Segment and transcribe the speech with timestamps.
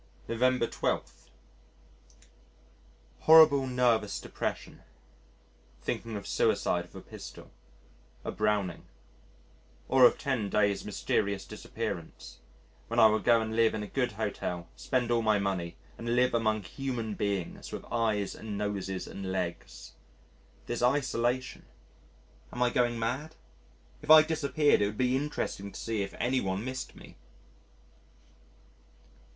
[0.27, 1.29] November 12.
[3.19, 4.81] Horrible nervous depression.
[5.83, 7.51] Thinking of suicide with a pistol
[8.25, 8.85] a Browning.
[9.87, 12.39] Or of 10 days' mysterious disappearance,
[12.87, 16.15] when I will go and live in a good Hotel, spend all my money, and
[16.15, 19.91] live among human beings with eyes and noses and legs.
[20.65, 21.63] This isolation.
[22.51, 23.35] Am I going mad?
[24.01, 27.17] If I disappeared, it would be interesting to see if any one missed me.